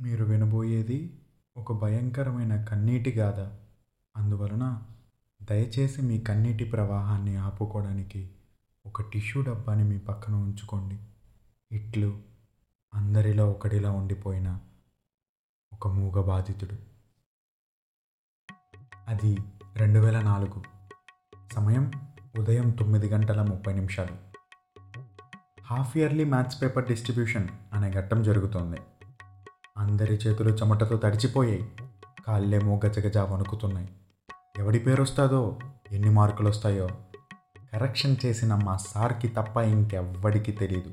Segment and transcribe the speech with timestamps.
[0.00, 1.20] మీరు వినబోయేది
[1.56, 3.58] ఒక భయంకరమైన కన్నీటి గాథ.
[4.16, 4.82] అందువలన
[5.42, 8.30] దయచేసి మీ కన్నీటి ప్రవాహాన్ని ఆపుకోవడానికి
[8.86, 10.98] ఒక టిష్యూ డబ్బాని మీ పక్కన ఉంచుకోండి.
[11.72, 12.18] ఇట్లు
[12.94, 14.60] అందరిలో ఒకడిలా ఉండిపోయిన
[15.72, 16.76] ఒక మూగ బాధితుడు.
[19.08, 19.36] అది
[19.76, 20.62] రెండు వేల నాలుగు.
[21.52, 21.90] సమయం
[22.38, 24.16] ఉదయం తొమ్మిది గంటల ముప్పై నిమిషాలు.
[25.62, 28.78] Half yearly maths paper distribution అనే ఘట్టం జరుగుతోంది.
[29.80, 31.72] అందరి చేతులు చెమటతో తడిచిపోయాయి.
[32.26, 33.88] కాళ్ళేమో గజగజ వణుకుతున్నాయి.
[34.58, 35.58] ఎవడి పేరు వస్తుందో
[35.92, 36.88] ఎన్ని మార్కులు వస్తాయో
[37.72, 40.90] కరెక్షన్ చేసిన మా సార్కి తప్ప ఇంకెవ్వడికి తెలియదు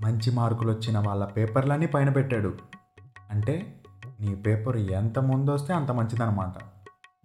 [0.00, 2.54] మంచి మార్కులు వచ్చిన వాళ్ళ పేపర్లన్నీ పైన పెట్టాడు.
[3.30, 3.82] అంటే
[4.20, 6.54] నీ పేపర్ ఎంత ముందు వస్తే అంత మంచిదన్నమాట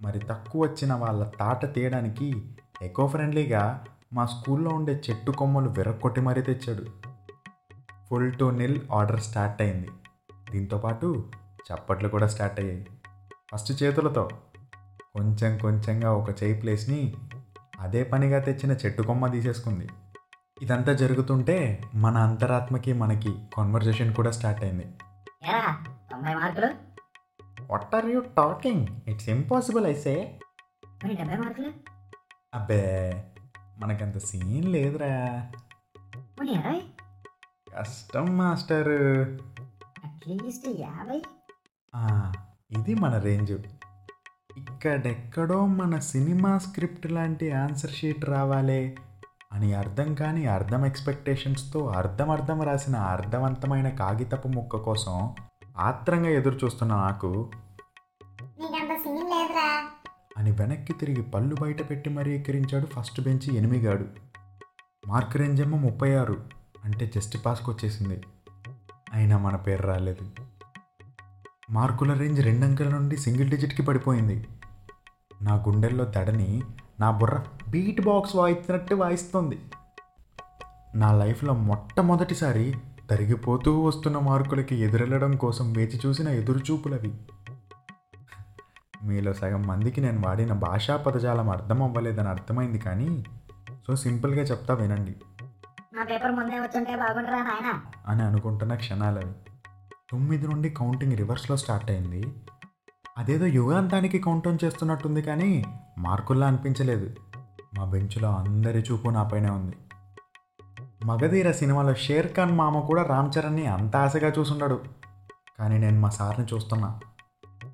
[0.01, 2.45] మరి తక్కువ వచ్చిన వాళ్ళ తాట తీయడానికి
[2.81, 6.83] ఎకో ఫ్రెండ్లీగా మా స్కూల్లో ఉండే చెట్టు కొమ్మలు విరక్కొట్టి మరీ తెచ్చాడు.
[8.09, 9.89] Full to nil order start అయింది.
[10.53, 12.87] దీంతోపాటు చప్పట్లు కూడా స్టార్ట్ అయ్యాయి.
[13.53, 14.29] ఫస్ట్ చేతులతో
[15.13, 17.13] కొంచెం కొంచెంగా ఒక చేయి ప్లేస్ని
[17.79, 19.89] అదే పనిగా తెచ్చిన చెట్టు కొమ్మ తీసేసుకుంది.
[20.61, 24.85] ఇదంతా జరుగుతుంటే మన అంతరాత్మకి మనకి కాన్వర్జేషన్ కూడా స్టార్ట్ అయింది.
[27.71, 31.71] What are you talking it's impossible మార్కులు?
[32.53, 33.13] అబ్బే
[33.77, 35.51] మనకంత సీన్ లేదురా.
[37.77, 38.89] కష్టం మాస్టర్
[40.23, 41.21] అట్లీస్ట్ యాభై?
[42.79, 43.51] ఇది మన రేంజ్.
[44.57, 48.95] ఇక్కడెక్కడో మన సినిమా స్క్రిప్ట్ లాంటి ఆన్సర్ షీట్ రావాలే
[49.53, 55.35] అని అర్థం కాని అర్థం ఎక్స్పెక్టేషన్స్తో అర్థం అర్థం రాసిన అర్థవంతమైన కాగితపు ముక్క కోసం
[55.77, 57.51] ఆత్రంగా ఎదురు చూస్తున్న నాకు
[60.37, 64.07] అని వెనక్కి తిరిగి పళ్ళు బయట పెట్టి మరీ ఎక్కిరించాడు ఫస్ట్ బెంచ్ ఎనిమిగాడు.
[65.07, 66.41] మార్క్ రేంజ్ ఏమో ముప్పై ఆరు
[66.83, 68.23] అంటే జస్ట్ పాస్కి వచ్చేసింది
[69.13, 70.43] అయినా మన పేరు రాలేదు.
[71.69, 74.47] మార్కుల రేంజ్ రెండు అంకెల నుండి సింగిల్ డిజిట్కి పడిపోయింది.
[75.41, 76.63] నా గుండెల్లో దడని
[76.99, 79.59] నా బుర్ర బీట్ బాక్స్ వాయిస్తున్నట్టు వాయిస్తుంది.
[80.95, 82.73] నా లైఫ్లో మొట్టమొదటిసారి
[83.09, 87.13] తరిగిపోతూ వస్తున్న మార్కులకి ఎదురెళ్ళడం కోసం వేచి చూసిన ఎదురుచూపులవి.
[89.03, 93.23] మీలో సగం మందికి నేను వాడిన భాషా పదజాలం అర్థం అవ్వలేదని అర్థమైంది కానీ
[93.87, 95.15] సో సింపుల్గా చెప్తా వినండి.
[95.93, 97.81] నా పేపర్ ముందే వచ్చుంటే నాయన.
[98.07, 99.31] అని అనుకుంటున్న క్షణాలవి
[100.11, 102.33] తొమ్మిది నుండి కౌంటింగ్ రివర్స్లో స్టార్ట్ అయింది.
[103.17, 105.65] అదేదో యుగాంతానికి కౌంటౌన్ చేస్తున్నట్టుంది కానీ
[105.97, 107.15] మార్కుల్లా అనిపించలేదు.
[107.77, 109.77] మా బెంచ్లో అందరి చూపు నాపైనే ఉంది.
[111.05, 114.83] మగధీర సినిమాలో షేర్ ఖాన్ మామ కూడా రామ్ చరణ్ని అంత ఆశగా చూసుండడు.
[115.59, 116.99] కానీ నేను మా సార్ని చూస్తున్నా.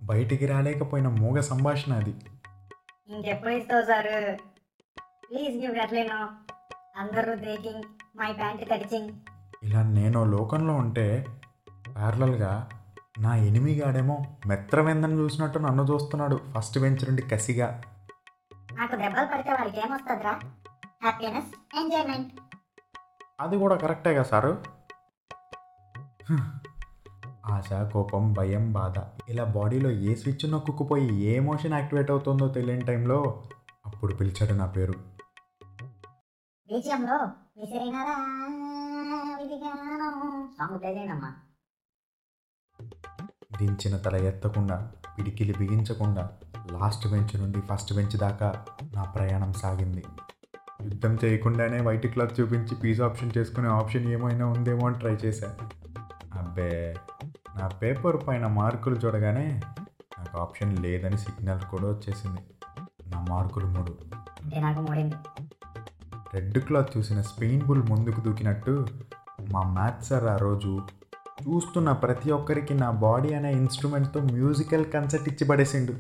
[0.04, 2.16] బయటికి రాలేకపోయిన మూగ సంభాషణ అది.
[3.10, 4.38] ఇంకెప్పుడు ఇస్తావు సార్?
[5.02, 5.68] ప్లీజ్
[6.98, 7.36] అందరూ
[8.20, 9.10] మై ప్యాంట్ కడిచింగ్
[9.64, 11.26] ఇలా నేను లోకంలో ఉంటే
[11.96, 12.70] ప్యారలల్గా
[13.20, 17.82] నా ఎనిమిగాడేమో మెత్రవెందని చూసినట్టు నన్ను చూస్తున్నాడు ఫస్ట్ బెంచ్ నుండి కసిగా.
[18.74, 20.40] నాకు దెబ్బలు పడితే వాళ్ళకి ఏమొస్తుందిరా?
[21.04, 22.32] హ్యాపీనెస్ ఎంజాయ్మెంట్
[23.42, 24.52] అది కూడా కరెక్టే కదా సారు.
[27.46, 28.98] ఆశ కోపం భయం బాధ.
[29.30, 33.44] ఇలా బాడీలో ఏ స్విచ్ నొక్కుకుపోయి ఏ ఎమోషన్ యాక్టివేట్ అవుతుందో తెలియని టైంలో
[33.86, 35.19] అప్పుడు పిలిచాడు నా పేరు.
[36.70, 37.18] బీజియంలో
[37.58, 38.16] విసిరినరా
[39.42, 40.48] విధిగానం?
[40.58, 41.34] సాంగ్ ప్లే చేయండమ్మా
[43.58, 46.30] దించిన తల ఎత్తకుండా పిడికిలి బిగించకుండా
[46.72, 50.04] లాస్ట్ బెంచ్ నుండి ఫస్ట్ బెంచ్ దాకా నా ప్రయాణం సాగింది.
[50.82, 55.58] యుద్ధం చేయకుండానే వైట్ క్లాత్ చూపించి పీస్ ఆప్షన్ చేసుకునే ఆప్షన్ ఏమైనా ఉందేమో అని ట్రై చేశా.
[56.34, 56.96] అబ్బే
[57.58, 59.62] నా పేపర్ పైన మార్కులు చూడగానే
[60.18, 62.42] నాకు ఆప్షన్ లేదని సిగ్నల్ కూడా వచ్చేసింది.
[63.08, 63.98] నా మార్కులు మూడు.
[64.44, 65.16] అంటే నాకు మూడింది
[66.34, 68.88] రెడ్ క్లాత్ చూసిన స్పెయిన్ బుల్ ముందుకు దూకినట్టు
[69.54, 70.72] మా మ్యాథ్స్ సార్ ఆ రోజు
[71.42, 75.94] చూస్తున్న ప్రతి ఒక్కరికి నా బాడీ అనే ఇన్స్ట్రుమెంట్తో మ్యూజికల్ కన్సర్ట్ ఇచ్చి పడేసిండు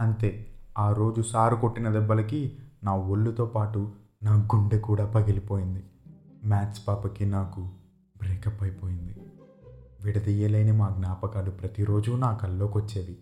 [0.00, 0.30] అంతే
[0.78, 5.82] ఆ రోజు సారు కొట్టిన దెబ్బలకి నా ఒళ్ళుతో పాటు నా గుండె కూడా పగిలిపోయింది.
[6.44, 7.62] మ్యాథ్స్ పాపకి నాకు
[8.16, 9.14] బ్రేకప్ అయిపోయింది.
[10.04, 13.16] విడదీయలేని మా జ్ఞాపకాలు ప్రతిరోజు నా కల్లోకి వచ్చేవి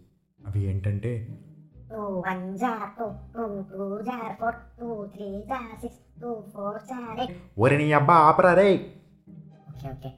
[0.46, 1.12] అవి ఏంటంటే
[1.90, 3.06] టూ వన్ జార్ టూ
[3.72, 6.00] టూ జార్ ఫోర్ టూ త్రీ జార్ సిక్స్.
[6.24, 6.78] టూ ఫోర్
[7.58, 8.92] ఒరే నీ అబ్బా ఆపరా రే.
[9.68, 10.12] Okay okay.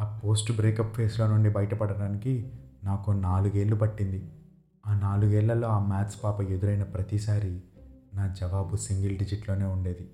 [0.00, 2.52] ఆ పోస్ట్ బ్రేకప్ ఫేస్లో నుండి బయటపడడానికి
[2.84, 4.30] నాకు నాలుగేళ్ళు పట్టింది.
[4.86, 7.62] ఆ నాలుగేళ్ళలో ఆ మ్యాథ్స్ పాప ఎదురైన ప్రతిసారి
[8.14, 10.10] నా జవాబు సింగిల్ డిజిట్లోనే ఉండేది.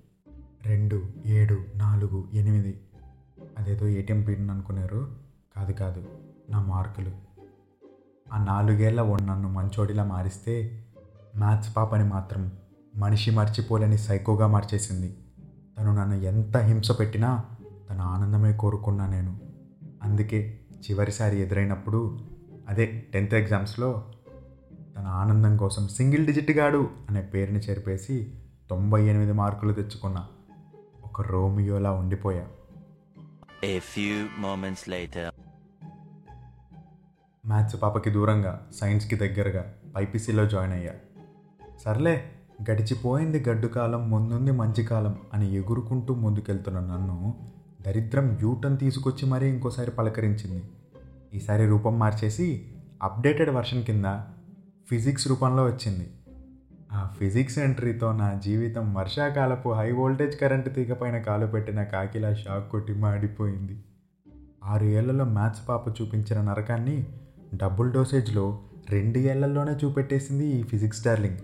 [0.66, 2.80] రెండు ఏడు నాలుగు ఎనిమిది.
[3.58, 5.16] అదేదో ఏటీఎం పిన్ అనుకున్నారు.
[5.56, 6.08] కాదు కాదు
[6.50, 7.12] నా మార్కులు.
[8.32, 10.84] ఆ నాలుగేళ్ళ నన్ను మంచోడిలా మారిస్తే
[11.36, 12.52] మ్యాథ్స్ పాపని మాత్రం
[12.98, 15.16] మనిషి మర్చిపోలేని సైకోగా మార్చేసింది.
[15.78, 17.44] తను నన్ను ఎంత హింస పెట్టినా
[17.90, 19.38] తన ఆనందమే కోరుకున్నా నేను.
[20.02, 22.18] అందుకే చివరిసారి ఎదురైనప్పుడు
[22.68, 24.12] అదే టెన్త్ ఎగ్జామ్స్లో
[24.96, 28.34] తన ఆనందం కోసం సింగిల్ డిజిట్ గాడు అనే పేరుని చెరిపేసి
[28.70, 30.26] తొంభై ఎనిమిది మార్కులు తెచ్చుకున్న.
[31.04, 32.46] ఒక రోమియోలా ఉండిపోయా.
[33.64, 35.30] A few moments later.
[37.46, 40.92] Maths పాపకి దూరంగా సైన్స్కి దగ్గరగా బైపీసీలో జాయిన్ అయ్యా.
[41.84, 47.34] సర్లే గడిచిపోయింది గడ్డు కాలం ముందుంది మంచి కాలం అని ఎగురుకుంటూ ముందుకెళ్తున్న నన్ను
[47.86, 50.62] దరిద్రం యూటర్న్ తీసుకొచ్చి మరీ ఇంకోసారి పలకరించింది.
[51.34, 52.66] ఈసారి రూపం మార్చేసి
[53.02, 54.04] అప్డేటెడ్ వర్షన్ కింద
[54.90, 56.10] ఫిజిక్స్ రూపంలో వచ్చింది.
[56.92, 62.94] ఆ ఫిజిక్స్ ఎంట్రీతో నా జీవితం వర్షాకాలపు హై వోల్టేజ్ కరెంటు తీగపైన కాలు పెట్టిన కాకిలా షాక్ కొట్టి
[62.94, 63.84] మాడిపోయింది.
[64.64, 67.06] ఆరు ఏళ్ళలో మ్యాథ్స్ పాప చూపించిన నరకాన్ని
[67.54, 68.58] డబుల్ డోసేజ్లో
[68.90, 71.38] రెండు ఏళ్ళలోనే చూపెట్టేసింది ఈ ఫిజిక్స్ డార్లింగ్.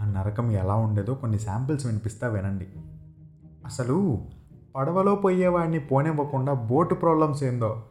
[0.00, 2.66] ఆ నరకం ఎలా ఉండేదో కొన్ని శాంపిల్స్ వినిపిస్తా వినండి.
[3.66, 4.26] అసలు
[4.76, 7.82] పడవలో పోయేవాడిని పోనివ్వకుండా బోటు ప్రాబ్లమ్స్ ఏందో?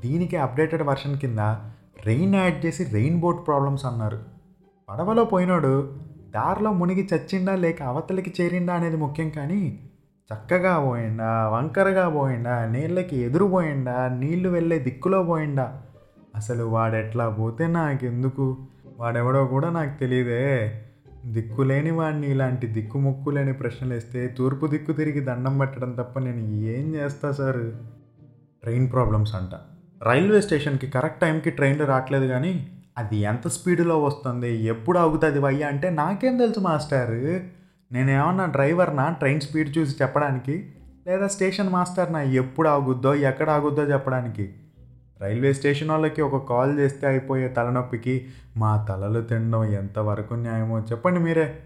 [0.00, 1.38] దీనికి అప్డేటెడ్ వర్షన్ కింద
[2.06, 4.18] రెయిన్ యాడ్ చేసి రెయిన్ బోట్ ప్రాబ్లమ్స్ అన్నారు.
[4.88, 6.00] పడవలో పోయినోడు
[6.30, 9.90] దారిలో మునిగి చచ్చిండా లేక అవతలికి చేరిండా అనేది ముఖ్యం కానీ
[10.34, 15.82] చక్కగా పోయిండా వంకరగా పోయిండా నీళ్ళకి ఎదురు పోయిండా నీళ్ళు వెళ్ళే దిక్కులో పోయిండా.
[16.36, 18.56] అసలు వాడెట్లా పోతే నాకెందుకు?
[18.98, 20.84] వాడెవడో కూడా నాకు తెలియదే.
[21.26, 27.32] దిక్కులేని వాడిని ఇలాంటి దిక్కుముక్కులేని ప్రశ్నలు వేస్తే తూర్పు దిక్కు తిరిగి దండం పెట్టడం తప్ప నేను ఏం చేస్తా
[27.32, 27.70] సార్?
[28.62, 29.50] ట్రైన్ ప్రాబ్లమ్స్ అంట.
[30.02, 32.66] రైల్వే స్టేషన్కి కరెక్ట్ టైంకి ట్రైన్లు రావట్లేదు కానీ
[32.98, 34.64] అది ఎంత స్పీడ్లో వస్తుంది?
[34.64, 37.40] ఎప్పుడు ఆగుతుంది వయ్యా అంటే నాకేం తెలుసు మాస్టర్.
[37.94, 39.10] నేనేమన్నా డ్రైవర్నా?
[39.10, 40.72] ట్రైన్ స్పీడ్ చూసి చెప్పడానికి?
[41.06, 42.22] లేదా స్టేషన్ మాస్టర్నా?
[42.22, 44.54] ఎప్పుడు ఆగుద్దో ఎక్కడ ఆగుద్దో చెప్పడానికి?
[45.20, 48.26] రైల్వే స్టేషన్ వాళ్ళకి ఒక కాల్ చేస్తే అయిపోయే తలనొప్పికి
[48.56, 51.58] మా తలలు తినడం ఎంతవరకు న్యాయమో చెప్పండి మీరే.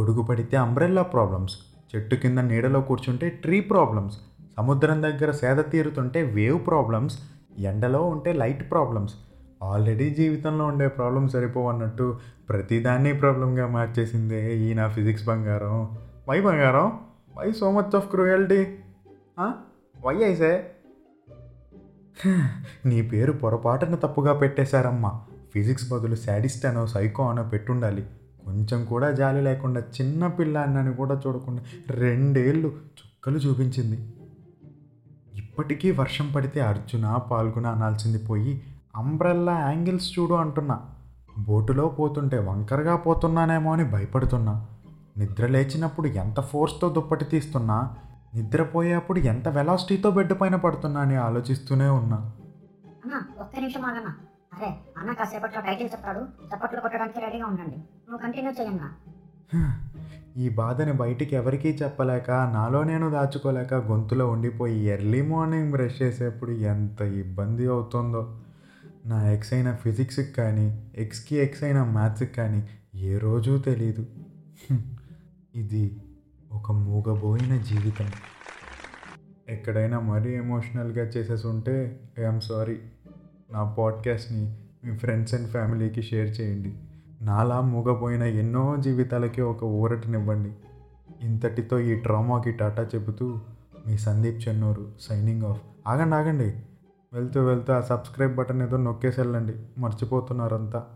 [0.00, 1.58] గొడుగు పడితే అంబ్రెల్లా ప్రాబ్లమ్స్
[1.96, 4.18] చెట్టు కింద నీడలో కూర్చుంటే ట్రీ ప్రాబ్లమ్స్
[4.56, 7.18] సముద్రం దగ్గర సేద తీరుతుంటే వేవ్ ప్రాబ్లమ్స్
[7.58, 9.14] ఎండలో ఉంటే లైట్ ప్రాబ్లమ్స్
[9.62, 15.98] ఆల్రెడీ జీవితంలో ఉండే ప్రాబ్లమ్ సరిపోవన్నట్టు ప్రతిదాన్ని ప్రాబ్లంగా మార్చేసిందే ఈ నా ఫిజిక్స్ బంగారం.
[16.28, 17.00] వై బంగారం?
[17.36, 18.66] Why so much of cruelty.
[20.04, 20.70] Why ఐసే
[22.86, 25.20] నీ పేరు పొరపాటున తప్పుగా పెట్టేశారమ్మా.
[25.54, 28.06] ఫిజిక్స్ బదులు శాడిస్ట్ అనో సైకో అనో పెట్టుండాలి.
[28.46, 34.12] కొంచెం కూడా జాలి లేకుండా చిన్న పిల్లాన్నని కూడా చూడకుండా రెండేళ్ళు చుక్కలు చూపించింది.
[35.34, 38.62] ఇప్పటికీ వర్షం పడితే అర్జున పాల్గొన అనాల్సింది పోయి
[38.96, 40.80] అంబ్రెల్లా యాంగిల్స్ చూడు అంటున్నా.
[41.38, 44.66] బోటులో పోతుంటే వంకరగా పోతున్నానేమో అని భయపడుతున్నా.
[45.18, 47.94] నిద్ర లేచినప్పుడు ఎంత ఫోర్స్తో దుప్పటి తీస్తున్నా?
[48.34, 52.18] నిద్రపోయేప్పుడు ఎంత వెలాసిటీతో బెడ్ పైన పడుతున్నా అని ఆలోచిస్తూనే ఉన్నా.
[53.04, 54.14] అన్న ఒక్క నిమిషం ఆగన్నా.
[54.54, 56.20] అరే అన్న కాసేపట్లో టైటిల్ చెప్తాడు.
[56.50, 57.76] చప్పట్లు కొట్టడానికి రెడీగా ఉండండి.
[57.76, 58.88] నువ్వు కంటిన్యూ చేయన్నా
[60.36, 67.00] ఈ బాధని బయటికి ఎవరికీ చెప్పలేక నాలో నేను దాచుకోలేక గొంతులో ఉండిపోయి ఎర్లీ మార్నింగ్ బ్రష్ చేసేప్పుడు ఎంత
[67.00, 68.40] ఇబ్బంది అవుతుందో.
[69.06, 72.60] నా ఎక్స్ అయిన ఫిజిక్స్కి కానీ ఎక్స్కి ఎక్స్ అయిన మ్యాథ్స్కి కానీ
[72.94, 74.06] ఏ రోజూ తెలీదు.
[75.56, 75.82] ఇది
[76.54, 78.06] ఒక మూగబోయిన జీవితం.
[79.48, 82.78] ఎక్కడైనా మరీ ఎమోషనల్గా చేసేసి ఉంటే ఐఎమ్ సారీ.
[83.52, 86.74] నా పాడ్కాస్ట్ని మీ ఫ్రెండ్స్ అండ్ ఫ్యామిలీకి షేర్ చేయండి.
[87.22, 90.52] నాలా మూగపోయిన ఎన్నో జీవితాలకి ఒక ఊరటనివ్వండి.
[91.22, 93.38] ఇంతటితో ఈ డ్రామాకి టాటా చెబుతూ
[93.86, 95.60] మీ సందీప్ చెన్నూరు సైనింగ్ ఆఫ్.
[95.86, 96.54] ఆగండి ఆగండి.
[97.12, 100.86] వెళ్తూ వెళ్తూ ఆ సబ్స్క్రైబ్ బటన్ ఏదో నొక్కేసి వెళ్ళండి మర్చిపోతున్నారంతా.